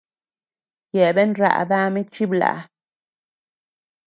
[0.95, 2.59] Yeabean raʼa dami chiblaʼa.